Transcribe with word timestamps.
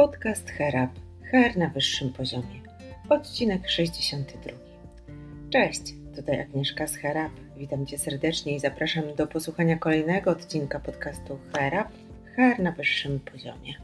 Podcast 0.00 0.50
Herab. 0.50 0.90
Her 1.30 1.56
na 1.56 1.68
wyższym 1.68 2.12
poziomie. 2.12 2.60
Odcinek 3.08 3.70
62. 3.70 4.52
Cześć, 5.50 5.94
tutaj 6.16 6.40
Agnieszka 6.40 6.86
z 6.86 6.96
Herab. 6.96 7.32
Witam 7.56 7.86
Cię 7.86 7.98
serdecznie 7.98 8.54
i 8.54 8.60
zapraszam 8.60 9.14
do 9.14 9.26
posłuchania 9.26 9.78
kolejnego 9.78 10.30
odcinka 10.30 10.80
podcastu 10.80 11.38
Herab. 11.52 11.88
Her 12.36 12.60
na 12.60 12.72
wyższym 12.72 13.20
poziomie. 13.32 13.74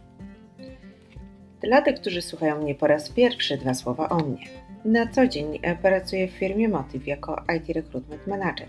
Dla 1.60 1.82
tych, 1.82 2.00
którzy 2.00 2.22
słuchają 2.22 2.62
mnie 2.62 2.74
po 2.74 2.86
raz 2.86 3.10
pierwszy, 3.10 3.56
dwa 3.56 3.74
słowa 3.74 4.08
o 4.08 4.18
mnie. 4.18 4.46
Na 4.84 5.06
co 5.06 5.26
dzień 5.26 5.58
pracuję 5.82 6.28
w 6.28 6.30
firmie 6.30 6.68
Motiv 6.68 7.06
jako 7.06 7.44
IT 7.56 7.76
Recruitment 7.76 8.26
Manager. 8.26 8.68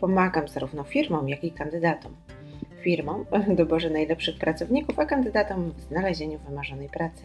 Pomagam 0.00 0.48
zarówno 0.48 0.84
firmom, 0.84 1.28
jak 1.28 1.44
i 1.44 1.52
kandydatom 1.52 2.16
firmom 2.82 3.24
doborze 3.56 3.90
najlepszych 3.90 4.38
pracowników, 4.38 4.98
a 4.98 5.06
kandydatom 5.06 5.70
w 5.70 5.80
znalezieniu 5.80 6.38
wymarzonej 6.38 6.88
pracy. 6.88 7.22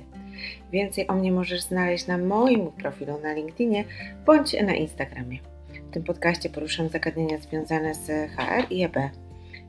Więcej 0.71 1.07
o 1.07 1.13
mnie 1.13 1.31
możesz 1.31 1.61
znaleźć 1.61 2.07
na 2.07 2.17
moim 2.17 2.71
profilu 2.71 3.19
na 3.21 3.33
LinkedInie 3.33 3.85
bądź 4.25 4.53
na 4.53 4.75
Instagramie. 4.75 5.39
W 5.89 5.93
tym 5.93 6.03
podcaście 6.03 6.49
poruszam 6.49 6.89
zagadnienia 6.89 7.37
związane 7.37 7.95
z 7.95 8.07
HR 8.31 8.65
i 8.69 8.83
EB. 8.83 8.97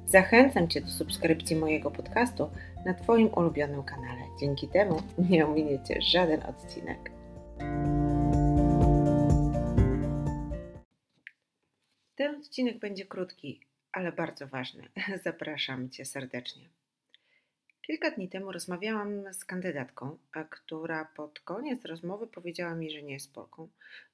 Zachęcam 0.06 0.68
Cię 0.68 0.80
do 0.80 0.88
subskrypcji 0.88 1.56
mojego 1.56 1.90
podcastu 1.90 2.50
na 2.84 2.94
Twoim 2.94 3.28
ulubionym 3.36 3.82
kanale. 3.82 4.22
Dzięki 4.40 4.68
temu 4.68 5.02
nie 5.30 5.46
ominiecie 5.46 6.02
żaden 6.02 6.42
odcinek. 6.42 7.10
Ten 12.14 12.36
odcinek 12.36 12.78
będzie 12.78 13.04
krótki, 13.04 13.60
ale 13.94 14.12
bardzo 14.12 14.46
ważny. 14.46 14.88
Zapraszam 15.24 15.90
Cię 15.90 16.04
serdecznie. 16.04 16.68
Kilka 17.82 18.10
dni 18.10 18.28
temu 18.28 18.52
rozmawiałam 18.52 19.34
z 19.34 19.44
kandydatką, 19.44 20.18
która 20.50 21.04
pod 21.04 21.40
koniec 21.40 21.84
rozmowy 21.84 22.26
powiedziała 22.26 22.74
mi, 22.74 22.90
że 22.90 23.02
nie 23.02 23.12
jest 23.12 23.34
Polką. 23.34 23.68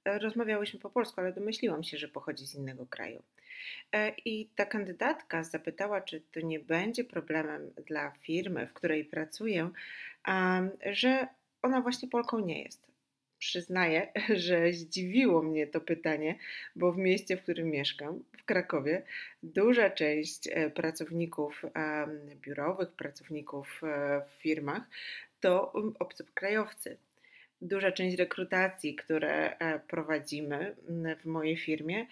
E, 0.05 0.19
rozmawiałyśmy 0.19 0.81
po 0.81 0.91
polsku, 0.91 1.21
ale 1.21 1.33
domyśliłam 1.33 1.83
się, 1.83 1.99
że 1.99 2.09
pochodzi 2.09 2.47
z 2.47 2.55
innego 2.55 2.87
kraju. 2.87 3.23
E, 3.93 4.13
I 4.25 4.47
ta 4.57 4.67
kandydatka 4.67 5.45
zapytała, 5.45 6.01
czy 6.01 6.21
to 6.21 6.41
nie 6.41 6.61
będzie 6.61 7.05
problemem 7.05 7.71
dla 7.87 8.11
firmy, 8.11 8.67
w 8.67 8.73
której 8.73 9.05
pracuję, 9.05 9.71
że 10.93 11.29
ona 11.63 11.81
właśnie 11.81 12.09
Polką 12.09 12.39
nie 12.39 12.63
jest 12.63 12.90
przyznaję, 13.41 14.13
że 14.47 14.73
zdziwiło 14.73 15.43
mnie 15.43 15.67
to 15.67 15.81
pytanie, 15.81 16.39
bo 16.77 16.93
w 16.93 16.99
mieście, 16.99 17.37
w 17.37 17.43
którym 17.43 17.71
mieszkam, 17.71 18.25
w 18.39 18.45
Krakowie, 18.45 19.03
duża 19.43 19.91
część 19.91 20.49
e, 20.51 20.71
pracowników 20.71 21.63
biurowych, 22.35 22.93
pracowników 22.93 23.81
e, 23.85 24.21
w 24.21 24.43
firmach 24.43 24.83
to 25.41 25.73
obcokrajowcy. 25.99 26.97
Duża 27.63 27.93
część 27.93 28.17
rekrutacji, 28.17 28.95
które 28.95 29.59
e, 29.59 29.79
prowadzimy 29.79 30.77
w 31.21 31.27
mojej 31.27 31.57
firmie, 31.57 32.07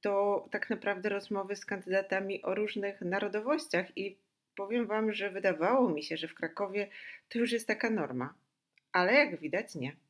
to 0.00 0.46
tak 0.50 0.70
naprawdę 0.70 1.08
rozmowy 1.08 1.56
z 1.56 1.64
kandydatami 1.64 2.42
o 2.42 2.54
różnych 2.54 3.00
narodowościach 3.00 3.98
i 3.98 4.16
powiem 4.54 4.86
Wam, 4.86 5.12
że 5.12 5.30
wydawało 5.30 5.88
mi 5.88 6.02
się, 6.02 6.16
że 6.16 6.28
w 6.28 6.34
Krakowie 6.34 6.88
to 7.28 7.38
już 7.38 7.52
jest 7.52 7.66
taka 7.66 7.90
norma, 7.90 8.34
ale 8.92 9.14
jak 9.14 9.40
widać 9.40 9.74
nie. 9.74 10.03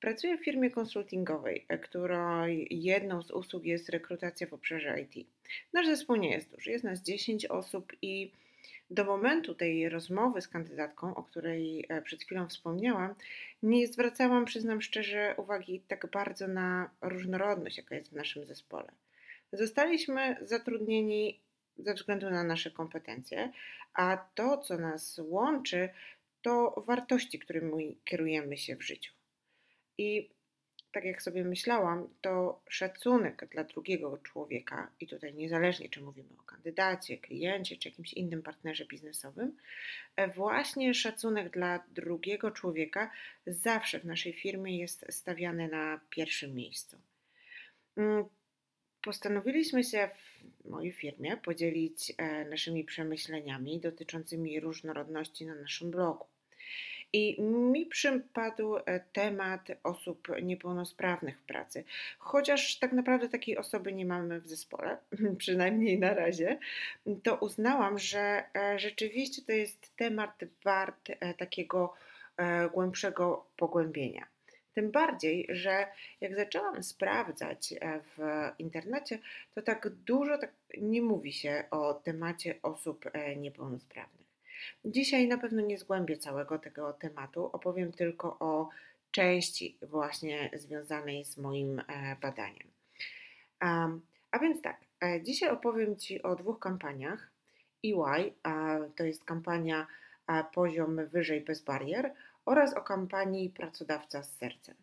Pracuję 0.00 0.38
w 0.38 0.44
firmie 0.44 0.70
konsultingowej, 0.70 1.64
e, 1.68 1.78
której 1.78 2.66
jedną 2.70 3.22
z 3.22 3.30
usług 3.30 3.64
jest 3.64 3.88
rekrutacja 3.88 4.46
w 4.46 4.52
obszarze 4.52 5.00
IT. 5.00 5.28
Nasz 5.72 5.86
zespół 5.86 6.16
nie 6.16 6.30
jest 6.30 6.50
duży, 6.50 6.70
jest 6.70 6.84
nas 6.84 7.02
10 7.02 7.46
osób 7.46 7.92
i 8.02 8.32
do 8.90 9.04
momentu 9.04 9.54
tej 9.54 9.88
rozmowy 9.88 10.40
z 10.40 10.48
kandydatką, 10.48 11.14
o 11.14 11.22
której 11.22 11.84
e, 11.88 12.02
przed 12.02 12.22
chwilą 12.22 12.48
wspomniałam, 12.48 13.14
nie 13.62 13.86
zwracałam, 13.86 14.44
przyznam 14.44 14.82
szczerze, 14.82 15.34
uwagi 15.36 15.82
tak 15.88 16.10
bardzo 16.10 16.48
na 16.48 16.90
różnorodność, 17.00 17.76
jaka 17.76 17.94
jest 17.94 18.10
w 18.10 18.16
naszym 18.16 18.44
zespole. 18.44 18.88
Zostaliśmy 19.52 20.36
zatrudnieni 20.40 21.40
ze 21.78 21.94
względu 21.94 22.30
na 22.30 22.44
nasze 22.44 22.70
kompetencje, 22.70 23.52
a 23.94 24.28
to, 24.34 24.58
co 24.58 24.78
nas 24.78 25.20
łączy, 25.24 25.88
to 26.42 26.84
wartości, 26.86 27.38
którymi 27.38 27.96
kierujemy 28.04 28.56
się 28.56 28.76
w 28.76 28.82
życiu. 28.82 29.17
I 29.98 30.30
tak 30.92 31.04
jak 31.04 31.22
sobie 31.22 31.44
myślałam, 31.44 32.08
to 32.20 32.60
szacunek 32.68 33.48
dla 33.50 33.64
drugiego 33.64 34.18
człowieka, 34.18 34.90
i 35.00 35.06
tutaj 35.06 35.34
niezależnie 35.34 35.88
czy 35.88 36.00
mówimy 36.00 36.28
o 36.40 36.42
kandydacie, 36.42 37.18
kliencie, 37.18 37.76
czy 37.76 37.88
jakimś 37.88 38.12
innym 38.12 38.42
partnerze 38.42 38.86
biznesowym, 38.86 39.56
e, 40.16 40.28
właśnie 40.28 40.94
szacunek 40.94 41.50
dla 41.50 41.84
drugiego 41.88 42.50
człowieka 42.50 43.10
zawsze 43.46 44.00
w 44.00 44.04
naszej 44.04 44.32
firmie 44.32 44.78
jest 44.78 45.06
stawiany 45.10 45.68
na 45.68 46.00
pierwszym 46.10 46.54
miejscu. 46.54 46.98
Mm, 47.96 48.24
postanowiliśmy 49.02 49.84
się 49.84 50.08
w 50.08 50.64
mojej 50.68 50.92
firmie 50.92 51.36
podzielić 51.36 52.12
e, 52.18 52.44
naszymi 52.44 52.84
przemyśleniami 52.84 53.80
dotyczącymi 53.80 54.60
różnorodności 54.60 55.46
na 55.46 55.54
naszym 55.54 55.90
blogu. 55.90 56.26
I 57.12 57.42
mi 57.42 57.86
przypadł 57.86 58.76
e, 58.76 59.00
temat 59.12 59.68
osób 59.82 60.28
niepełnosprawnych 60.42 61.38
w 61.40 61.42
pracy. 61.42 61.84
Chociaż 62.18 62.78
tak 62.78 62.92
naprawdę 62.92 63.28
takiej 63.28 63.58
osoby 63.58 63.92
nie 63.92 64.06
mamy 64.06 64.40
w 64.40 64.48
zespole, 64.48 64.98
przynajmniej 65.38 65.98
na 65.98 66.14
razie, 66.14 66.58
to 67.22 67.36
uznałam, 67.36 67.98
że 67.98 68.44
e, 68.56 68.78
rzeczywiście 68.78 69.42
to 69.42 69.52
jest 69.52 69.96
temat 69.96 70.40
wart 70.64 71.10
e, 71.10 71.34
takiego 71.34 71.94
głębszego 72.72 73.46
pogłębienia. 73.56 74.26
Tym 74.74 74.90
bardziej, 74.90 75.46
że 75.48 75.86
jak 76.20 76.36
zaczęłam 76.36 76.82
sprawdzać 76.82 77.74
w 78.16 78.18
internecie, 78.58 79.18
to 79.54 79.62
tak 79.62 79.88
dużo 79.88 80.38
tak 80.38 80.52
nie 80.80 81.02
mówi 81.02 81.32
się 81.32 81.64
o 81.70 81.94
temacie 81.94 82.54
osób 82.62 83.04
niepełnosprawnych. 83.36 84.27
Dzisiaj 84.84 85.28
na 85.28 85.38
pewno 85.38 85.62
nie 85.62 85.78
zgłębię 85.78 86.16
całego 86.16 86.58
tego 86.58 86.92
tematu, 86.92 87.50
opowiem 87.52 87.92
tylko 87.92 88.36
o 88.40 88.68
części 89.10 89.78
właśnie 89.82 90.50
związanej 90.52 91.24
z 91.24 91.36
moim 91.36 91.78
e, 91.78 92.16
badaniem. 92.22 92.68
A 94.30 94.38
więc 94.38 94.62
tak, 94.62 94.80
e, 95.04 95.22
dzisiaj 95.22 95.50
opowiem 95.50 95.96
Ci 95.96 96.22
o 96.22 96.36
dwóch 96.36 96.58
kampaniach. 96.58 97.30
EY 97.84 98.32
to 98.96 99.04
jest 99.04 99.24
kampania 99.24 99.86
Poziom 100.54 101.06
wyżej 101.06 101.40
bez 101.40 101.62
barier 101.62 102.14
oraz 102.44 102.74
o 102.74 102.82
kampanii 102.82 103.50
Pracodawca 103.50 104.22
z 104.22 104.36
sercem. 104.36 104.74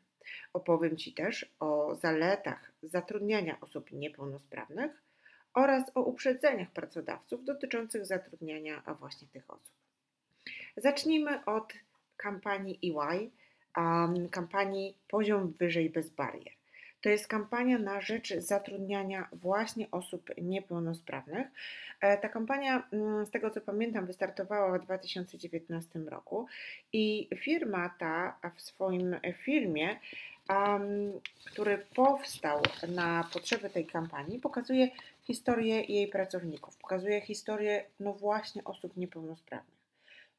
Opowiem 0.54 0.98
Ci 0.98 1.14
też 1.14 1.56
o 1.60 1.96
zaletach 1.96 2.72
zatrudniania 2.84 3.58
osób 3.62 3.92
niepełnosprawnych 3.92 5.04
oraz 5.56 5.92
o 5.96 6.02
uprzedzeniach 6.02 6.72
pracodawców 6.72 7.46
dotyczących 7.46 8.06
zatrudniania 8.06 8.82
właśnie 9.00 9.28
tych 9.28 9.52
osób. 9.52 9.74
Zacznijmy 10.78 11.46
od 11.46 11.74
kampanii 12.18 12.80
EY, 12.84 13.32
kampanii 14.32 14.98
Poziom 15.08 15.54
Wyżej 15.60 15.90
Bez 15.90 16.10
Barier. 16.10 16.54
To 17.02 17.10
jest 17.10 17.28
kampania 17.28 17.78
na 17.78 18.02
rzecz 18.02 18.34
zatrudniania 18.38 19.28
właśnie 19.32 19.92
osób 19.92 20.30
niepełnosprawnych. 20.42 21.48
E, 22.02 22.18
ta 22.18 22.30
kampania, 22.30 22.88
mm, 22.92 23.26
z 23.26 23.32
tego 23.32 23.50
co 23.50 23.62
pamiętam, 23.62 24.06
wystartowała 24.06 24.80
w 24.80 24.84
2019 24.84 26.00
roku 26.10 26.48
i 26.94 27.30
firma 27.36 27.90
ta 28.00 28.40
w 28.56 28.62
swoim 28.62 29.16
filmie 29.34 30.00
który 31.46 31.78
powstał 31.78 32.62
na 32.88 33.30
potrzeby 33.34 33.70
tej 33.70 33.86
kampanii, 33.86 34.40
pokazuje 34.40 34.90
historię 35.22 35.82
jej 35.82 36.08
pracowników, 36.08 36.78
pokazuje 36.78 37.22
historię, 37.22 37.86
no 38.00 38.14
właśnie, 38.14 38.64
osób 38.64 38.98
niepełnosprawnych. 38.98 39.76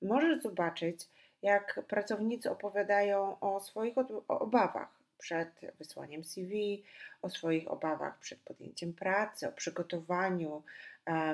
Możesz 0.03 0.43
zobaczyć, 0.43 1.01
jak 1.43 1.81
pracownicy 1.89 2.51
opowiadają 2.51 3.41
o 3.41 3.61
swoich 3.61 3.95
obawach 4.29 4.89
przed 5.19 5.61
wysłaniem 5.79 6.25
CV, 6.25 6.85
o 7.23 7.31
swoich 7.31 7.71
obawach 7.71 8.19
przed 8.19 8.39
podjęciem 8.39 8.93
pracy, 8.93 9.49
o 9.49 9.53
przygotowaniu 9.53 10.63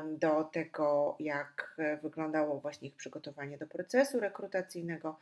do 0.04 0.44
tego, 0.44 1.16
jak 1.20 1.76
wyglądało 2.02 2.60
właśnie 2.60 2.88
ich 2.88 2.94
przygotowanie 2.94 3.58
do 3.58 3.66
procesu 3.66 4.20
rekrutacyjnego, 4.20 5.18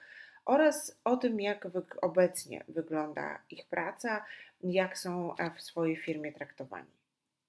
oraz 0.51 1.01
o 1.05 1.17
tym, 1.17 1.41
jak 1.41 1.69
obecnie 2.03 2.65
wygląda 2.69 3.39
ich 3.51 3.67
praca, 3.67 4.25
jak 4.63 4.99
są 4.99 5.37
e, 5.37 5.51
w 5.51 5.63
swojej 5.63 5.97
firmie 5.97 6.33
traktowani. 6.33 6.91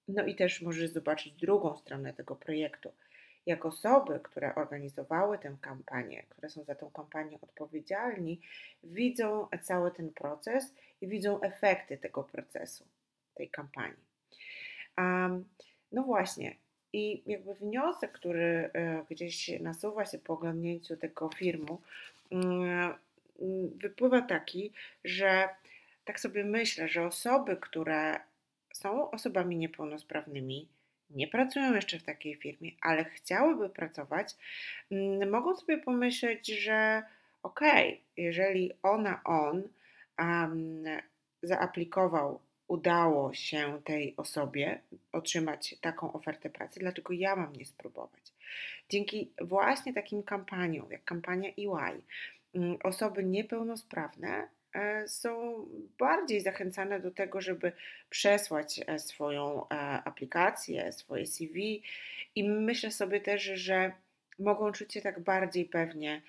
No 0.08 0.26
i 0.26 0.36
też 0.36 0.62
możesz 0.62 0.90
zobaczyć 0.90 1.34
drugą 1.34 1.78
stronę 1.78 2.14
tego 2.14 2.36
projektu. 2.36 2.92
Jak 3.46 3.66
osoby, 3.66 4.20
które 4.24 4.56
organizowały 4.56 5.38
tę 5.38 5.56
kampanię, 5.62 6.24
które 6.30 6.50
są 6.50 6.64
za 6.64 6.76
tą 6.76 6.92
kampanię 6.92 7.38
odpowiedzialni, 7.42 8.42
widzą 8.84 9.48
cały 9.64 9.92
ten 9.92 10.10
proces 10.10 10.74
i 11.02 11.08
widzą 11.08 11.42
efekty 11.42 11.98
tego 11.98 12.24
procesu, 12.24 12.86
tej 13.36 13.50
kampanii. 13.50 14.06
Um, 14.98 15.46
no 15.92 16.04
właśnie, 16.04 16.56
I 16.94 17.24
jakby 17.26 17.54
wniosek, 17.54 18.12
który 18.12 18.70
gdzieś 19.10 19.60
nasuwa 19.60 20.06
się 20.06 20.20
po 20.20 20.34
oglądnięciu 20.34 20.98
tego 20.98 21.30
filmu, 21.30 21.82
wypływa 23.76 24.22
taki, 24.22 24.74
że 25.04 25.50
tak 26.06 26.20
sobie 26.20 26.44
myślę, 26.44 26.88
że 26.88 27.06
osoby, 27.06 27.58
które 27.58 28.20
są 28.74 29.12
osobami 29.12 29.58
niepełnosprawnymi, 29.58 30.68
nie 31.10 31.28
pracują 31.28 31.76
jeszcze 31.76 32.00
w 32.00 32.04
takiej 32.04 32.36
firmie, 32.36 32.72
ale 32.82 33.06
chciałyby 33.06 33.70
pracować, 33.70 34.36
mm, 34.92 35.30
mogą 35.30 35.56
sobie 35.56 35.78
pomyśleć, 35.78 36.48
że 36.48 37.04
okej, 37.44 37.94
okay, 37.94 38.02
jeżeli 38.18 38.72
ona, 38.84 39.22
on 39.24 39.64
um, 40.20 40.84
zaaplikował, 41.44 42.40
udało 42.68 43.34
się 43.34 43.82
tej 43.84 44.14
osobie 44.18 44.82
otrzymać 45.12 45.76
taką 45.82 46.14
ofertę 46.14 46.50
pracy, 46.50 46.80
dlaczego 46.80 47.14
ja 47.14 47.36
mam 47.36 47.54
nie 47.54 47.66
spróbować? 47.66 48.31
Dzięki 48.90 49.32
właśnie 49.42 49.94
takim 49.94 50.24
kampaniom, 50.24 50.92
jak 50.92 51.04
kampania 51.04 51.50
EY, 51.50 52.02
mm, 52.54 52.78
osoby 52.84 53.24
niepełnosprawne 53.24 54.48
E, 54.74 55.08
są 55.08 55.66
bardziej 56.00 56.42
zachęcane 56.42 57.00
do 57.00 57.12
tego, 57.12 57.42
żeby 57.42 57.72
przesłać 58.10 58.82
e, 58.88 59.00
swoją 59.00 59.70
e, 59.70 59.76
aplikację, 60.04 60.92
swoje 60.92 61.28
CV 61.28 61.84
i 62.36 62.50
myślę 62.50 62.92
sobie 62.92 63.22
też, 63.22 63.44
że 63.44 63.92
mogą 64.40 64.72
czuć 64.72 64.94
się 64.94 65.02
tak 65.02 65.20
bardziej 65.20 65.66
pewnie 65.66 66.22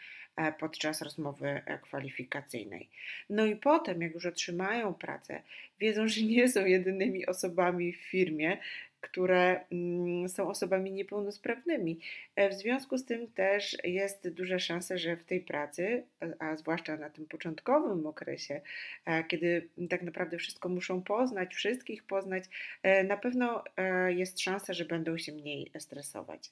podczas 0.59 1.03
rozmowy 1.03 1.63
kwalifikacyjnej. 1.83 2.89
No 3.31 3.47
i 3.47 3.57
potem, 3.57 4.03
jak 4.03 4.15
już 4.15 4.27
otrzymają 4.27 4.95
pracę, 4.95 5.43
wiedzą, 5.81 6.09
że 6.09 6.23
nie 6.23 6.49
są 6.49 6.65
jedynymi 6.65 7.27
osobami 7.27 7.93
w 7.93 8.01
firmie, 8.01 8.59
które 9.03 9.65
mm, 9.73 10.29
są 10.29 10.49
osobami 10.49 10.93
niepełnosprawnymi. 10.93 12.01
E, 12.37 12.51
w 12.51 12.55
związku 12.55 12.99
z 12.99 13.05
tym 13.05 13.33
też 13.33 13.77
jest 13.85 14.29
duża 14.29 14.59
szansa, 14.59 14.99
że 14.99 15.17
w 15.17 15.25
tej 15.25 15.41
pracy, 15.41 16.03
a 16.39 16.57
zwłaszcza 16.57 16.97
na 16.97 17.11
tym 17.11 17.27
początkowym 17.27 18.07
okresie, 18.07 18.61
e, 19.05 19.25
kiedy 19.25 19.69
tak 19.91 20.03
naprawdę 20.03 20.39
wszystko 20.39 20.69
muszą 20.69 21.03
poznać, 21.03 21.55
wszystkich 21.55 22.05
poznać, 22.05 22.45
e, 22.83 23.05
na 23.05 23.17
pewno 23.17 23.65
jest 24.09 24.41
szansa, 24.41 24.73
że 24.73 24.85
będą 24.85 25.19
się 25.19 25.33
mniej 25.33 25.71
stresować. 25.79 26.51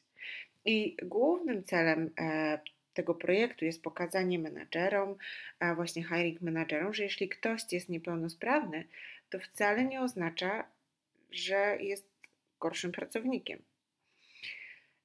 I 0.64 0.96
głównym 1.02 1.64
celem 1.64 2.10
tego 2.94 3.14
projektu 3.14 3.64
jest 3.64 3.82
pokazanie 3.82 4.38
menadżerom, 4.38 5.16
właśnie 5.74 6.04
hiring 6.04 6.40
menadżerom, 6.40 6.94
że 6.94 7.02
jeśli 7.02 7.28
ktoś 7.28 7.62
jest 7.72 7.88
niepełnosprawny, 7.88 8.84
to 9.30 9.38
wcale 9.38 9.84
nie 9.84 10.00
oznacza, 10.00 10.64
że 11.30 11.76
jest 11.80 12.09
gorszym 12.60 12.92
pracownikiem. 12.92 13.62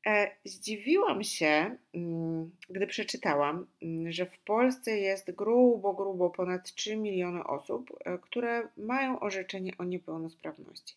E, 0.07 0.31
zdziwiłam 0.45 1.23
się, 1.23 1.77
mm, 1.93 2.51
gdy 2.69 2.87
przeczytałam, 2.87 3.67
mm, 3.81 4.11
że 4.11 4.25
w 4.25 4.37
Polsce 4.39 4.97
jest 4.97 5.31
grubo, 5.31 5.93
grubo 5.93 6.29
ponad 6.29 6.73
3 6.73 6.97
miliony 6.97 7.43
osób, 7.43 7.97
e, 8.05 8.17
które 8.17 8.67
mają 8.77 9.19
orzeczenie 9.19 9.71
o 9.77 9.83
niepełnosprawności. 9.83 10.95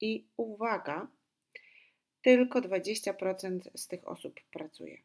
I 0.00 0.24
uwaga, 0.36 1.06
tylko 2.22 2.60
20% 2.60 3.68
z 3.74 3.88
tych 3.88 4.08
osób 4.08 4.40
pracuje. 4.50 4.98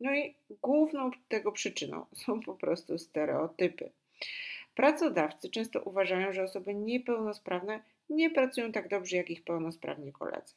No 0.00 0.14
i 0.14 0.34
główną 0.62 1.10
tego 1.28 1.52
przyczyną 1.52 2.06
są 2.14 2.40
po 2.40 2.54
prostu 2.54 2.98
stereotypy. 2.98 3.90
Pracodawcy 4.74 5.50
często 5.50 5.82
uważają, 5.82 6.32
że 6.32 6.42
osoby 6.42 6.74
niepełnosprawne 6.74 7.82
nie 8.10 8.30
pracują 8.30 8.72
tak 8.72 8.88
dobrze 8.88 9.16
jak 9.16 9.30
ich 9.30 9.44
pełnosprawni 9.44 10.12
koledzy. 10.12 10.54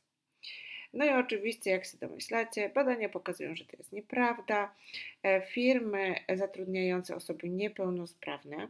No 0.94 1.05
i 1.05 1.09
oczywiście, 1.09 1.71
jak 1.71 1.85
się 1.85 1.97
domyślacie, 1.97 2.69
badania 2.69 3.09
pokazują, 3.09 3.55
że 3.55 3.65
to 3.65 3.77
jest 3.77 3.91
nieprawda. 3.91 4.75
E, 5.23 5.41
firmy 5.41 6.15
zatrudniające 6.35 7.15
osoby 7.15 7.50
niepełnosprawne, 7.50 8.67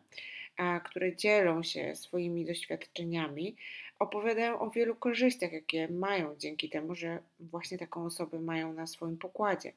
które 0.84 1.16
dzielą 1.16 1.64
się 1.64 1.96
swoimi 1.96 2.46
doświadczeniami, 2.46 3.56
opowiadają 4.00 4.60
o 4.60 4.70
wielu 4.70 4.96
korzyściach, 4.96 5.52
jakie 5.52 5.88
mają 5.88 6.36
dzięki 6.38 6.70
temu, 6.70 6.96
że 6.96 7.20
właśnie 7.40 7.78
taką 7.78 8.06
osobę 8.06 8.40
mają 8.40 8.74
na 8.74 8.88
swoim 8.88 9.18
pokładzie. 9.18 9.74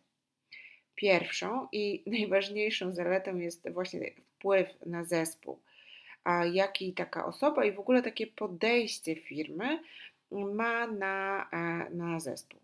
Pierwszą 0.94 1.69
i 1.73 2.03
najważniejszą 2.19 2.93
zaletą 2.93 3.37
jest 3.37 3.70
właśnie 3.70 4.11
wpływ 4.20 4.87
na 4.87 5.05
zespół 5.05 5.58
jaki 6.52 6.93
taka 6.93 7.26
osoba 7.26 7.64
i 7.64 7.73
w 7.73 7.81
ogóle 7.81 8.02
takie 8.02 8.26
podejście 8.26 9.17
firmy 9.17 9.78
ma 10.31 10.87
na, 10.87 11.49
e, 11.52 11.90
na 11.90 12.20
zespół. 12.20 12.61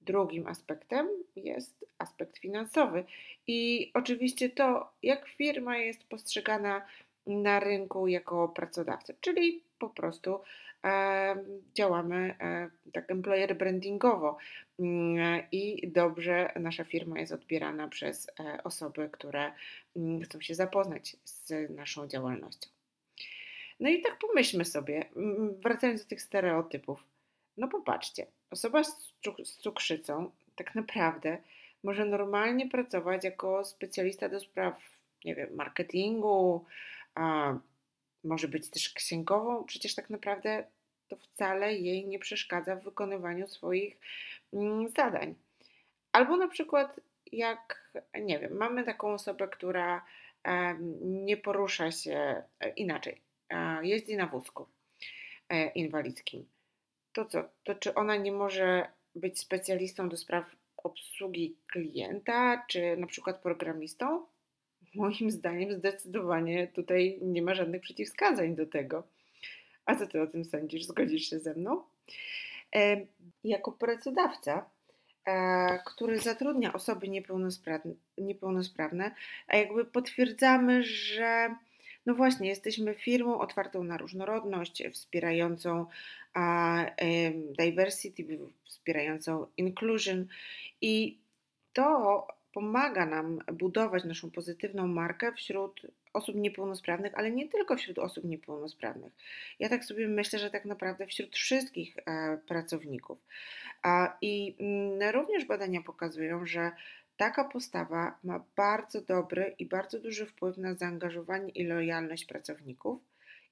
Drugim 0.00 0.46
aspektem 0.46 1.08
jest 1.36 1.86
aspekt 1.98 2.38
finansowy 2.38 3.04
i 3.46 3.90
oczywiście 3.94 4.50
to, 4.50 4.92
jak 5.02 5.28
firma 5.28 5.78
jest 5.78 6.04
postrzegana 6.04 6.86
na 7.26 7.60
rynku 7.60 8.08
jako 8.08 8.48
pracodawca, 8.48 9.12
czyli 9.20 9.62
po 9.78 9.88
prostu 9.88 10.40
e, 10.84 11.44
działamy 11.74 12.34
e, 12.40 12.70
tak 12.92 13.10
employer 13.10 13.56
brandingowo 13.56 14.36
mm, 14.78 15.42
i 15.52 15.88
dobrze 15.88 16.52
nasza 16.56 16.84
firma 16.84 17.20
jest 17.20 17.32
odbierana 17.32 17.88
przez 17.88 18.30
osoby, 18.64 19.08
które 19.12 19.52
mm, 19.96 20.22
chcą 20.22 20.40
się 20.40 20.54
zapoznać 20.54 21.16
z 21.24 21.70
naszą 21.76 22.08
działalnością. 22.08 22.79
No 23.80 23.88
i 23.88 24.00
tak 24.00 24.18
pomyślmy 24.18 24.64
sobie, 24.64 25.04
wracając 25.62 26.02
do 26.02 26.08
tych 26.08 26.22
stereotypów. 26.22 27.04
No 27.56 27.68
popatrzcie, 27.68 28.26
osoba 28.50 28.84
z, 28.84 29.12
cukrzycą 29.58 30.30
tak 30.56 30.74
naprawdę 30.74 31.38
może 31.84 32.04
normalnie 32.04 32.68
pracować 32.68 33.24
jako 33.24 33.64
specjalista 33.64 34.28
do 34.28 34.40
spraw, 34.40 34.80
nie 35.24 35.34
wiem, 35.34 35.54
marketingu, 35.54 36.64
a 37.14 37.54
może 38.24 38.48
być 38.48 38.70
też 38.70 38.92
księgową. 38.94 39.64
Przecież 39.64 39.94
tak 39.94 40.10
naprawdę 40.10 40.64
to 41.08 41.16
wcale 41.16 41.74
jej 41.74 42.06
nie 42.06 42.18
przeszkadza 42.18 42.76
w 42.76 42.84
wykonywaniu 42.84 43.48
swoich 43.48 43.98
zadań. 44.96 45.34
Albo 46.12 46.36
na 46.36 46.48
przykład 46.48 47.00
jak, 47.32 47.92
nie 48.20 48.38
wiem, 48.38 48.56
mamy 48.56 48.84
taką 48.84 49.12
osobę, 49.12 49.48
która 49.48 50.04
nie 51.00 51.36
porusza 51.36 51.90
się 51.90 52.42
e, 52.60 52.70
inaczej 52.70 53.29
jeździ 53.82 54.16
na 54.16 54.26
wózku 54.26 54.66
e, 55.48 55.68
inwalidzkim, 55.68 56.46
to 57.12 57.24
co? 57.24 57.44
To 57.64 57.74
czy 57.74 57.94
ona 57.94 58.16
nie 58.16 58.32
może 58.32 58.86
być 59.14 59.38
specjalistą 59.38 60.08
do 60.08 60.16
spraw 60.16 60.56
obsługi 60.76 61.56
klienta, 61.66 62.64
czy 62.68 62.96
na 62.96 63.06
przykład 63.06 63.42
programistą? 63.42 64.26
Moim 64.94 65.30
zdaniem 65.30 65.74
zdecydowanie 65.74 66.68
tutaj 66.68 67.18
nie 67.22 67.42
ma 67.42 67.54
żadnych 67.54 67.82
przeciwwskazań 67.82 68.54
do 68.54 68.66
tego. 68.66 69.02
A 69.86 69.96
co 69.96 70.06
ty 70.06 70.22
o 70.22 70.26
tym 70.26 70.44
sądzisz? 70.44 70.84
Zgodzisz 70.84 71.30
się 71.30 71.38
ze 71.38 71.54
mną? 71.54 71.82
E, 72.74 73.06
jako 73.44 73.72
pracodawca, 73.72 74.70
który 75.86 76.18
zatrudnia 76.18 76.72
osoby 76.72 77.08
niepełnosprawne, 77.08 77.94
niepełnosprawne, 78.18 79.14
jakby 79.52 79.84
potwierdzamy, 79.84 80.82
że 80.82 81.54
no 82.06 82.14
właśnie, 82.14 82.48
jesteśmy 82.48 82.94
firmą 82.94 83.38
otwartą 83.38 83.84
na 83.84 83.96
różnorodność, 83.96 84.82
wspierającą 84.92 85.86
diversity, 87.58 88.38
wspierającą 88.64 89.46
inclusion 89.56 90.26
i 90.80 91.18
to 91.72 92.26
pomaga 92.52 93.06
nam 93.06 93.38
budować 93.52 94.04
naszą 94.04 94.30
pozytywną 94.30 94.86
markę 94.86 95.32
wśród 95.32 95.86
osób 96.12 96.36
niepełnosprawnych, 96.36 97.14
ale 97.14 97.30
nie 97.30 97.48
tylko 97.48 97.76
wśród 97.76 97.98
osób 97.98 98.24
niepełnosprawnych. 98.24 99.12
Ja 99.58 99.68
tak 99.68 99.84
sobie 99.84 100.08
myślę, 100.08 100.38
że 100.38 100.50
tak 100.50 100.64
naprawdę 100.64 101.06
wśród 101.06 101.36
wszystkich 101.36 101.96
e, 101.98 102.38
pracowników. 102.48 103.18
I 104.20 104.56
mm, 104.60 105.14
również 105.14 105.44
badania 105.44 105.82
pokazują, 105.82 106.46
że 106.46 106.70
Taka 107.20 107.44
postawa 107.44 108.18
ma 108.24 108.44
bardzo 108.56 109.00
dobry 109.00 109.54
i 109.58 109.66
bardzo 109.66 109.98
duży 109.98 110.26
wpływ 110.26 110.56
na 110.56 110.74
zaangażowanie 110.74 111.50
i 111.50 111.64
lojalność 111.64 112.24
pracowników. 112.24 113.02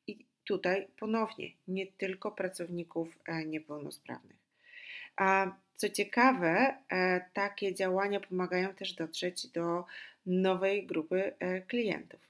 I 0.06 0.26
tutaj 0.44 0.88
ponownie 0.98 1.50
nie 1.68 1.86
tylko 1.86 2.30
pracowników 2.30 3.18
e, 3.26 3.44
niepełnosprawnych. 3.44 4.36
A 5.16 5.56
co 5.74 5.88
ciekawe, 5.88 6.74
e, 6.88 7.20
takie 7.32 7.74
działania 7.74 8.20
pomagają 8.20 8.74
też 8.74 8.92
dotrzeć 8.92 9.46
do 9.46 9.84
nowej 10.26 10.86
grupy 10.86 11.32
e, 11.38 11.60
klientów. 11.60 12.27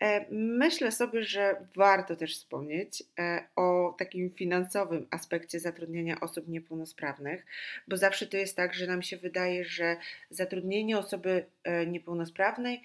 E, 0.00 0.26
myślę 0.30 0.92
sobie, 0.92 1.22
że 1.22 1.66
warto 1.76 2.16
też 2.16 2.36
wspomnieć 2.36 3.02
e, 3.18 3.46
o 3.56 3.94
takim 3.98 4.30
finansowym 4.30 5.06
aspekcie 5.10 5.60
zatrudnienia 5.60 6.20
osób 6.20 6.48
niepełnosprawnych, 6.48 7.46
bo 7.88 7.96
zawsze 7.96 8.26
to 8.26 8.36
jest 8.36 8.56
tak, 8.56 8.74
że 8.74 8.86
nam 8.86 9.02
się 9.02 9.16
wydaje, 9.16 9.64
że 9.64 9.96
zatrudnienie 10.30 10.98
osoby 10.98 11.46
e, 11.64 11.86
niepełnosprawnej 11.86 12.82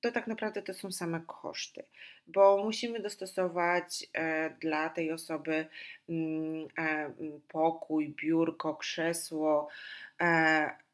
to 0.00 0.12
tak 0.12 0.26
naprawdę 0.26 0.62
to 0.62 0.74
są 0.74 0.92
same 0.92 1.20
koszty, 1.26 1.84
bo 2.26 2.64
musimy 2.64 3.00
dostosować 3.00 4.06
dla 4.60 4.88
tej 4.88 5.12
osoby 5.12 5.66
mm, 6.08 6.68
pokój, 7.48 8.08
biurko, 8.08 8.74
krzesło. 8.74 9.68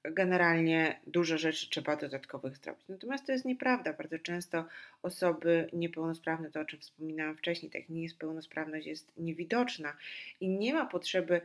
E, 0.06 0.12
generalnie 0.12 1.00
dużo 1.06 1.38
rzeczy 1.38 1.70
trzeba 1.70 1.96
dodatkowych 1.96 2.56
zrobić. 2.56 2.88
Natomiast 2.88 3.26
to 3.26 3.32
jest 3.32 3.44
nieprawda. 3.44 3.92
Bardzo 3.92 4.18
często 4.18 4.64
osoby 5.02 5.68
niepełnosprawne, 5.72 6.50
to 6.50 6.60
o 6.60 6.64
czym 6.64 6.80
wspominałam 6.80 7.36
wcześniej, 7.36 7.72
tak 7.72 7.88
niepełnosprawność 7.88 8.86
jest 8.86 9.12
niewidoczna 9.16 9.96
i 10.40 10.48
nie 10.48 10.74
ma 10.74 10.86
potrzeby 10.86 11.40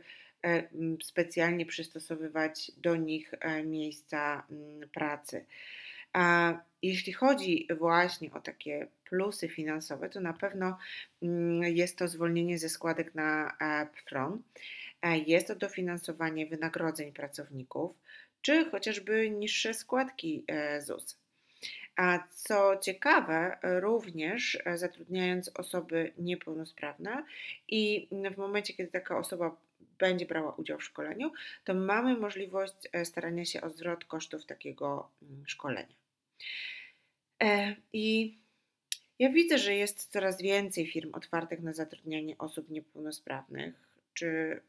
specjalnie 1.02 1.66
przystosowywać 1.66 2.72
do 2.76 2.96
nich 2.96 3.34
miejsca 3.64 4.46
mm, 4.50 4.88
pracy. 4.88 5.44
A 6.12 6.54
jeśli 6.82 7.12
chodzi 7.12 7.68
właśnie 7.78 8.32
o 8.32 8.40
takie 8.40 8.86
plusy 9.04 9.48
finansowe, 9.48 10.08
to 10.08 10.20
na 10.20 10.32
pewno 10.32 10.78
jest 11.62 11.98
to 11.98 12.08
zwolnienie 12.08 12.58
ze 12.58 12.68
składek 12.68 13.14
na 13.14 13.56
e, 13.60 13.86
PFRON, 13.86 14.42
e, 15.02 15.18
jest 15.18 15.46
to 15.46 15.54
dofinansowanie 15.54 16.46
wynagrodzeń 16.46 17.12
pracowników, 17.12 17.98
czy 18.42 18.70
chociażby 18.70 19.30
niższe 19.30 19.74
składki 19.74 20.44
e, 20.48 20.82
ZUS. 20.82 21.18
A 21.96 22.18
co 22.34 22.76
ciekawe, 22.76 23.58
również 23.62 24.58
zatrudniając 24.74 25.50
osoby 25.54 26.12
niepełnosprawne 26.18 27.24
i 27.68 28.08
w 28.34 28.36
momencie, 28.36 28.74
kiedy 28.74 28.90
taka 28.90 29.18
osoba 29.18 29.56
będzie 29.98 30.26
brała 30.26 30.54
udział 30.54 30.78
w 30.78 30.84
szkoleniu, 30.84 31.32
to 31.64 31.74
mamy 31.74 32.16
możliwość 32.16 32.88
starania 33.04 33.44
się 33.44 33.60
o 33.60 33.70
zwrot 33.70 34.04
kosztów 34.04 34.46
takiego 34.46 35.08
mm, 35.22 35.44
szkolenia. 35.46 35.94
E, 37.42 37.76
I 37.92 38.38
ja 39.18 39.30
widzę, 39.30 39.58
że 39.58 39.74
jest 39.74 40.12
coraz 40.12 40.42
więcej 40.42 40.86
firm 40.86 41.14
otwartych 41.14 41.60
na 41.60 41.72
zatrudnianie 41.72 42.38
osób 42.38 42.70
niepełnosprawnych 42.70 43.74
czy 44.14 44.60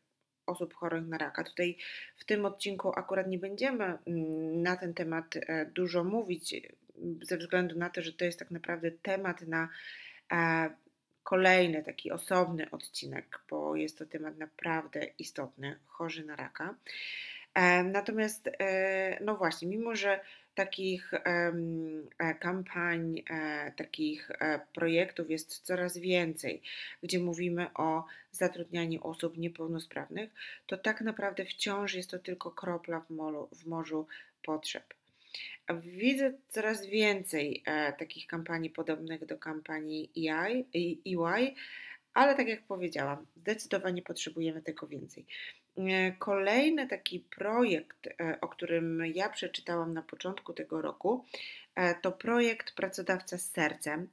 osób 0.45 0.73
chorych 0.73 1.07
na 1.07 1.17
raka. 1.17 1.43
Tutaj 1.43 1.77
w 2.15 2.25
tym 2.25 2.45
odcinku 2.45 2.91
akurat 2.95 3.27
nie 3.27 3.39
będziemy 3.39 3.83
mm, 3.83 4.61
na 4.61 4.77
ten 4.77 4.93
temat 4.93 5.35
e, 5.35 5.65
dużo 5.65 6.03
mówić, 6.03 6.55
ze 7.21 7.37
względu 7.37 7.77
na 7.77 7.89
to, 7.89 8.01
że 8.01 8.13
to 8.13 8.25
jest 8.25 8.39
tak 8.39 8.51
naprawdę 8.51 8.91
temat 8.91 9.41
na 9.41 9.69
e, 10.31 10.69
kolejny 11.23 11.83
taki 11.83 12.11
osobny 12.11 12.71
odcinek, 12.71 13.39
bo 13.49 13.75
jest 13.75 13.97
to 13.97 14.05
temat 14.05 14.37
naprawdę 14.37 15.05
istotny 15.19 15.79
chorzy 15.85 16.25
na 16.25 16.35
raka. 16.35 16.75
Natomiast, 17.83 18.49
no 19.21 19.35
właśnie, 19.35 19.67
mimo 19.67 19.95
że 19.95 20.19
takich 20.55 21.13
e, 21.13 21.53
kampań, 22.39 23.23
e, 23.29 23.71
takich 23.71 24.31
e, 24.31 24.59
projektów 24.73 25.29
jest 25.29 25.59
coraz 25.59 25.97
więcej, 25.97 26.61
gdzie 27.03 27.19
mówimy 27.19 27.73
o 27.73 28.05
zatrudnianiu 28.31 29.07
osób 29.07 29.37
niepełnosprawnych, 29.37 30.29
to 30.67 30.77
tak 30.77 31.01
naprawdę 31.01 31.45
wciąż 31.45 31.93
jest 31.93 32.09
to 32.11 32.19
tylko 32.19 32.51
kropla 32.51 32.99
w, 32.99 33.09
molu, 33.09 33.49
w 33.51 33.65
morzu 33.65 34.07
potrzeb. 34.43 34.93
Widzę 35.81 36.33
coraz 36.49 36.85
więcej 36.85 37.63
takich 37.97 38.27
kampanii 38.27 38.69
podobnych 38.69 39.25
do 39.25 39.37
kampanii 39.37 40.11
EI, 40.17 40.65
EY, 41.05 41.53
ale 42.13 42.35
tak 42.35 42.47
jak 42.47 42.63
powiedziałam, 42.63 43.25
zdecydowanie 43.35 44.01
potrzebujemy 44.01 44.61
tego 44.61 44.87
więcej. 44.87 45.25
E, 45.77 46.11
kolejny 46.11 46.87
taki 46.87 47.19
projekt, 47.19 48.07
e, 48.07 48.41
o 48.41 48.47
którym 48.47 49.05
ja 49.05 49.29
przeczytałam 49.29 49.93
na 49.93 50.01
początku 50.01 50.53
tego 50.53 50.81
roku, 50.81 51.25
e, 51.75 51.95
to 51.95 52.11
projekt 52.11 52.75
Pracodawca 52.75 53.37
z 53.37 53.51
Sercem, 53.51 54.07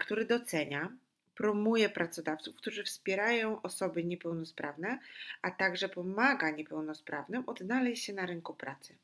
który 0.00 0.24
docenia, 0.24 0.92
promuje 1.34 1.88
pracodawców, 1.88 2.56
którzy 2.56 2.84
wspierają 2.84 3.62
osoby 3.62 4.04
niepełnosprawne, 4.04 4.98
a 5.42 5.50
także 5.50 5.88
pomaga 5.88 6.50
niepełnosprawnym 6.50 7.42
odnaleźć 7.46 8.04
się 8.04 8.12
na 8.12 8.26
rynku 8.26 8.54
pracy. 8.54 8.94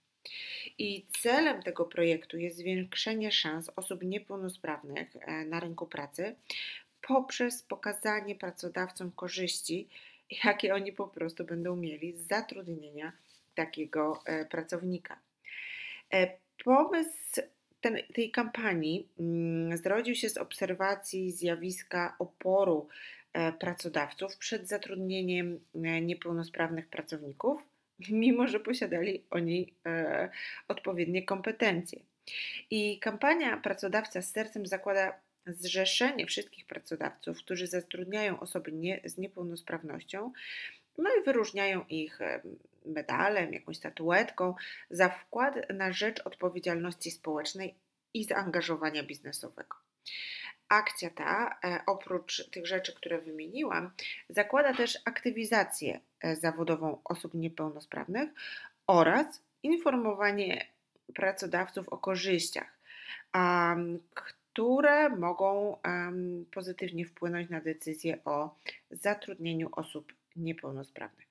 I 0.78 1.06
celem 1.20 1.62
tego 1.62 1.84
projektu 1.84 2.38
jest 2.38 2.56
zwiększenie 2.56 3.32
szans 3.32 3.70
osób 3.76 4.02
niepełnosprawnych 4.02 5.08
na 5.46 5.60
rynku 5.60 5.86
pracy 5.86 6.36
poprzez 7.08 7.62
pokazanie 7.62 8.34
pracodawcom 8.34 9.12
korzyści, 9.12 9.88
jakie 10.44 10.74
oni 10.74 10.92
po 10.92 11.08
prostu 11.08 11.44
będą 11.44 11.76
mieli 11.76 12.18
z 12.18 12.28
zatrudnienia 12.28 13.12
takiego 13.54 14.22
e, 14.26 14.44
pracownika. 14.44 15.18
E, 16.14 16.38
pomysł 16.64 17.40
ten, 17.80 17.98
tej 18.14 18.30
kampanii 18.30 19.08
mm, 19.20 19.76
zrodził 19.76 20.14
się 20.14 20.28
z 20.28 20.36
obserwacji 20.36 21.32
zjawiska 21.32 22.16
oporu 22.18 22.88
e, 23.32 23.52
pracodawców 23.52 24.36
przed 24.36 24.68
zatrudnieniem 24.68 25.60
niepełnosprawnych 26.02 26.88
pracowników, 26.88 27.62
mimo 28.10 28.48
że 28.48 28.60
posiadali 28.60 29.24
oni 29.30 29.74
odpowiednie 30.68 31.22
kompetencje. 31.22 32.00
I 32.70 32.98
kampania 32.98 33.56
Pracodawca 33.56 34.22
z 34.22 34.32
sercem 34.32 34.66
zakłada 34.66 35.20
zrzeszenie 35.46 36.26
wszystkich 36.26 36.66
pracodawców, 36.66 37.38
którzy 37.38 37.66
zatrudniają 37.66 38.40
osoby 38.40 38.72
nie, 38.72 39.00
z 39.04 39.18
niepełnosprawnością, 39.18 40.32
no 40.98 41.10
i 41.20 41.24
wyróżniają 41.24 41.84
ich 41.88 42.18
medalem, 42.84 43.52
jakąś 43.52 43.76
statuetką 43.76 44.54
za 44.90 45.08
wkład 45.08 45.54
na 45.70 45.92
rzecz 45.92 46.20
odpowiedzialności 46.20 47.10
społecznej 47.10 47.74
i 48.14 48.24
zaangażowania 48.24 49.02
biznesowego. 49.02 49.76
Akcja 50.68 51.10
ta, 51.10 51.58
e, 51.64 51.80
oprócz 51.86 52.50
tych 52.50 52.66
rzeczy, 52.66 52.94
które 52.94 53.20
wymieniłam, 53.20 53.90
zakłada 54.28 54.74
też 54.74 54.98
aktywizację 55.04 56.00
e, 56.20 56.36
zawodową 56.36 57.00
osób 57.04 57.34
niepełnosprawnych 57.34 58.30
oraz 58.86 59.42
informowanie 59.62 60.66
pracodawców 61.14 61.88
o 61.88 61.98
korzyściach, 61.98 62.78
które 64.52 65.08
mogą 65.08 65.76
pozytywnie 66.50 67.04
wpłynąć 67.04 67.50
na 67.50 67.60
decyzję 67.60 68.24
o 68.24 68.54
zatrudnieniu 68.90 69.68
osób 69.72 70.12
niepełnosprawnych. 70.36 71.26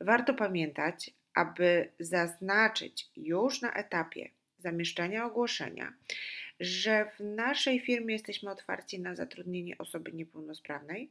Warto 0.00 0.34
pamiętać, 0.34 1.10
aby 1.34 1.88
zaznaczyć 2.00 3.08
już 3.16 3.62
na 3.62 3.72
etapie 3.72 4.30
zamieszczania 4.58 5.24
ogłoszenia, 5.24 5.92
że 6.60 7.10
w 7.18 7.20
naszej 7.24 7.80
firmie 7.80 8.14
jesteśmy 8.14 8.50
otwarci 8.50 9.00
na 9.00 9.14
zatrudnienie 9.14 9.78
osoby 9.78 10.12
niepełnosprawnej. 10.12 11.10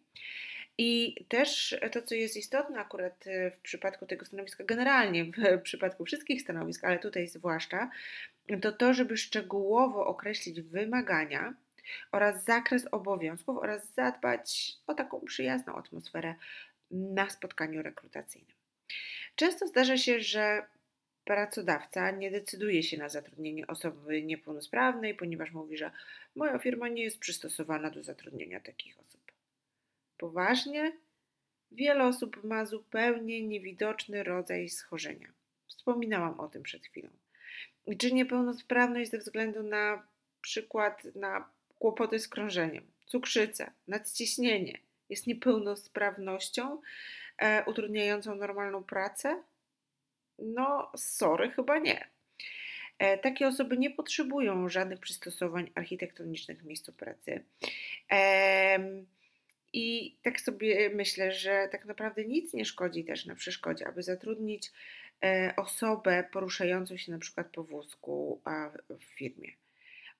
I 0.77 1.15
też 1.27 1.77
to, 1.91 2.01
co 2.01 2.15
jest 2.15 2.37
istotne 2.37 2.79
akurat 2.79 3.25
w 3.51 3.57
przypadku 3.61 4.05
tego 4.05 4.25
stanowiska, 4.25 4.63
generalnie 4.63 5.25
w 5.25 5.61
przypadku 5.63 6.05
wszystkich 6.05 6.41
stanowisk, 6.41 6.83
ale 6.83 6.99
tutaj 6.99 7.27
zwłaszcza, 7.27 7.89
to 8.57 8.71
to, 8.71 8.93
żeby 8.93 9.17
szczegółowo 9.17 10.05
określić 10.05 10.61
wymagania 10.61 11.53
oraz 12.11 12.43
zakres 12.43 12.85
obowiązków 12.91 13.57
oraz 13.57 13.93
zadbać 13.93 14.71
o 14.87 14.93
taką 14.93 15.21
przyjazną 15.21 15.75
atmosferę 15.75 16.35
na 16.91 17.29
spotkaniu 17.29 17.83
rekrutacyjnym. 17.83 18.55
Często 19.35 19.67
zdarza 19.67 19.97
się, 19.97 20.19
że 20.19 20.65
pracodawca 21.23 22.11
nie 22.11 22.31
decyduje 22.31 22.83
się 22.83 22.97
na 22.97 23.09
zatrudnienie 23.09 23.67
osoby 23.67 24.23
niepełnosprawnej, 24.23 25.15
ponieważ 25.15 25.51
mówi, 25.51 25.77
że 25.77 25.91
moja 26.35 26.59
firma 26.59 26.87
nie 26.87 27.03
jest 27.03 27.19
przystosowana 27.19 27.89
do 27.89 28.03
zatrudnienia 28.03 28.59
takich 28.59 28.99
osób. 28.99 29.31
Poważnie, 30.17 30.91
wiele 31.71 32.07
osób 32.07 32.43
ma 32.43 32.65
zupełnie 32.65 33.47
niewidoczny 33.47 34.23
rodzaj 34.23 34.69
schorzenia. 34.69 35.27
Wspominałam 35.67 36.39
o 36.39 36.47
tym 36.47 36.63
przed 36.63 36.85
chwilą 36.85 37.09
czy 37.97 38.13
niepełnosprawność 38.13 39.11
ze 39.11 39.17
względu 39.17 39.63
na 39.63 40.03
przykład 40.41 41.03
na 41.15 41.49
kłopoty 41.79 42.19
z 42.19 42.27
krążeniem, 42.27 42.83
cukrzycę, 43.05 43.71
nadciśnienie 43.87 44.79
jest 45.09 45.27
niepełnosprawnością 45.27 46.81
e, 47.37 47.63
utrudniającą 47.65 48.35
normalną 48.35 48.83
pracę? 48.83 49.43
No, 50.39 50.91
sorry, 50.95 51.51
chyba 51.51 51.79
nie. 51.79 52.07
E, 52.99 53.17
takie 53.17 53.47
osoby 53.47 53.77
nie 53.77 53.89
potrzebują 53.89 54.69
żadnych 54.69 54.99
przystosowań 54.99 55.71
architektonicznych 55.75 56.61
w 56.61 56.65
miejscu 56.65 56.93
pracy. 56.93 57.43
E, 58.11 58.79
I 59.73 60.15
tak 60.21 60.41
sobie 60.41 60.89
myślę, 60.89 61.31
że 61.31 61.67
tak 61.71 61.85
naprawdę 61.85 62.25
nic 62.25 62.53
nie 62.53 62.65
szkodzi 62.65 63.03
też 63.03 63.25
na 63.25 63.35
przeszkodzie, 63.35 63.87
aby 63.87 64.03
zatrudnić 64.03 64.71
osobę 65.55 66.23
poruszającą 66.31 66.97
się 66.97 67.11
na 67.11 67.17
przykład 67.17 67.47
po 67.47 67.63
wózku 67.63 68.41
w 68.89 69.03
firmie. 69.03 69.51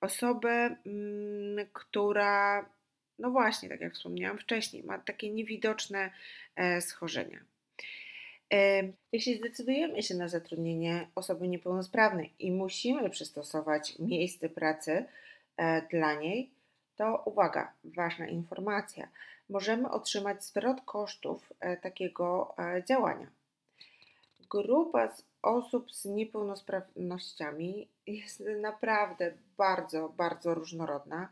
Osobę, 0.02 0.76
mm, 0.86 1.68
która, 1.74 2.70
no 3.20 3.32
właśnie, 3.32 3.70
tak 3.70 3.82
jak 3.82 3.94
wspomniałam 3.94 4.38
wcześniej, 4.38 4.84
ma 4.84 5.00
takie 5.00 5.30
niewidoczne 5.30 6.12
e, 6.56 6.82
schorzenia. 6.82 7.40
E, 8.54 8.84
jeśli 9.12 9.38
zdecydujemy 9.38 10.04
się 10.04 10.16
na 10.16 10.28
zatrudnienie 10.28 11.08
osoby 11.16 11.48
niepełnosprawnej 11.48 12.34
i 12.40 12.52
musimy 12.52 13.10
przystosować 13.10 14.00
miejsce 14.00 14.50
pracy 14.50 15.06
dla 15.92 16.14
niej, 16.14 16.52
to 17.00 17.22
uwaga, 17.26 17.74
ważna 17.84 18.28
informacja. 18.28 19.08
Możemy 19.50 19.90
otrzymać 19.90 20.46
zwrot 20.46 20.82
kosztów 20.82 21.54
e, 21.60 21.78
takiego 21.78 22.56
e, 22.58 22.84
działania. 22.84 23.28
Grupa 24.50 25.16
z 25.16 25.26
osób 25.42 25.92
z 25.92 26.06
niepełnosprawnościami 26.06 27.90
jest 28.08 28.44
naprawdę 28.62 29.34
bardzo, 29.58 30.10
bardzo 30.10 30.54
różnorodna. 30.54 31.30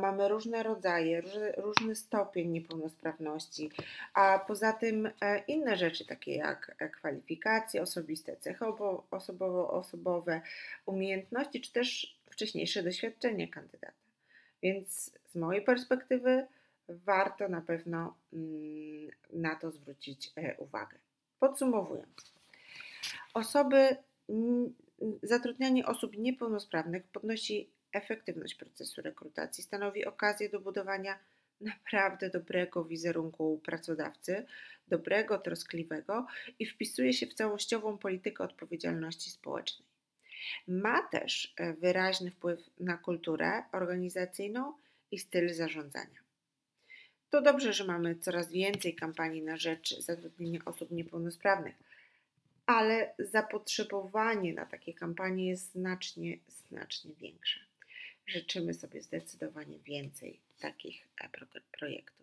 Mamy 0.00 0.28
różne 0.28 0.62
rodzaje, 0.62 1.22
różny 1.56 1.96
stopień 1.96 2.48
niepełnosprawności, 2.48 3.70
a 4.14 4.38
poza 4.38 4.72
tym 4.72 5.10
e, 5.20 5.38
inne 5.38 5.76
rzeczy, 5.76 6.06
takie 6.06 6.34
jak 6.34 6.76
kwalifikacje 6.92 7.82
osobiste, 7.82 8.36
cechy 8.36 8.64
osobowo-osobowe, 9.10 10.40
umiejętności, 10.86 11.60
czy 11.60 11.72
też 11.72 12.18
wcześniejsze 12.30 12.82
doświadczenie 12.82 13.48
kandydata. 13.48 13.92
Więc 14.62 15.18
z 15.26 15.36
mojej 15.36 15.64
perspektywy 15.64 16.46
warto 16.88 17.48
na 17.48 17.60
pewno 17.60 18.16
mm, 18.32 19.10
na 19.32 19.54
to 19.56 19.70
zwrócić 19.70 20.32
e, 20.36 20.56
uwagę. 20.56 20.98
Podsumowując, 21.40 22.32
osoby, 23.34 23.96
zatrudnianie 25.22 25.86
osób 25.86 26.16
niepełnosprawnych 26.16 27.06
podnosi 27.06 27.70
efektywność 27.92 28.54
procesu 28.54 29.02
rekrutacji, 29.02 29.64
stanowi 29.64 30.04
okazję 30.04 30.48
do 30.48 30.60
budowania 30.60 31.18
naprawdę 31.60 32.30
dobrego 32.30 32.84
wizerunku 32.84 33.60
pracodawcy, 33.64 34.46
dobrego, 34.88 35.38
troskliwego 35.38 36.26
i 36.58 36.66
wpisuje 36.66 37.12
się 37.12 37.26
w 37.26 37.34
całościową 37.34 37.98
politykę 37.98 38.44
odpowiedzialności 38.44 39.30
społecznej. 39.30 39.88
Ma 40.68 41.02
też 41.02 41.54
e, 41.56 41.72
wyraźny 41.72 42.30
wpływ 42.30 42.60
na 42.80 42.96
kulturę 42.96 43.62
organizacyjną 43.72 44.72
i 45.10 45.18
styl 45.18 45.54
zarządzania. 45.54 46.20
To 47.30 47.42
dobrze, 47.42 47.72
że 47.72 47.84
mamy 47.84 48.16
coraz 48.16 48.52
więcej 48.52 48.94
kampanii 48.94 49.42
na 49.42 49.56
rzecz 49.56 49.98
zatrudnienia 50.00 50.60
osób 50.64 50.90
niepełnosprawnych, 50.90 51.74
ale 52.66 53.14
zapotrzebowanie 53.18 54.54
na 54.54 54.66
takie 54.66 54.94
kampanie 54.94 55.48
jest 55.48 55.72
znacznie, 55.72 56.38
znacznie 56.68 57.14
większe. 57.20 57.60
Życzymy 58.26 58.74
sobie 58.74 59.02
zdecydowanie 59.02 59.78
więcej 59.78 60.40
takich 60.60 61.06
e, 61.20 61.28
projektów. 61.78 62.19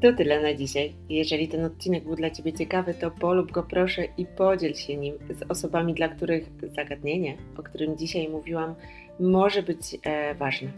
To 0.00 0.12
tyle 0.12 0.42
na 0.42 0.54
dzisiaj. 0.54 0.92
Jeżeli 1.08 1.48
ten 1.48 1.64
odcinek 1.64 2.04
był 2.04 2.16
dla 2.16 2.30
Ciebie 2.30 2.52
ciekawy, 2.52 2.94
to 2.94 3.10
polub 3.10 3.50
go 3.50 3.62
proszę 3.62 4.04
i 4.16 4.26
podziel 4.26 4.74
się 4.74 4.96
nim 4.96 5.14
z 5.30 5.50
osobami, 5.50 5.94
dla 5.94 6.08
których 6.08 6.50
zagadnienie, 6.76 7.36
o 7.56 7.62
którym 7.62 7.98
dzisiaj 7.98 8.28
mówiłam, 8.28 8.74
może 9.20 9.62
być 9.62 9.80
e, 10.02 10.34
ważne. 10.34 10.68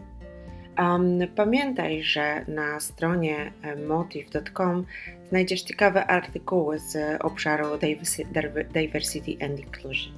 Um, 0.79 1.19
pamiętaj, 1.37 2.03
że 2.03 2.45
na 2.49 2.81
stronie 2.81 3.53
e, 3.63 3.77
motive.com 3.77 4.87
znajdziesz 5.29 5.63
ciekawe 5.63 6.07
artykuły 6.07 6.79
z 6.79 7.23
obszaru 7.23 7.67
Diversity 8.73 9.45
and 9.45 9.61
Inclusion. 9.61 10.13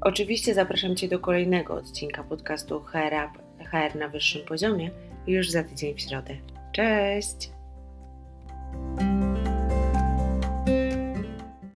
Oczywiście 0.00 0.54
zapraszam 0.54 0.96
Cię 0.96 1.08
do 1.08 1.18
kolejnego 1.18 1.74
odcinka 1.74 2.24
podcastu 2.24 2.80
HR, 2.80 3.14
HR 3.70 3.98
na 3.98 4.08
wyższym 4.08 4.46
poziomie 4.46 4.90
już 5.26 5.50
za 5.50 5.64
tydzień 5.64 5.94
w 5.94 6.00
środę. 6.00 6.36
Cześć! 6.72 7.55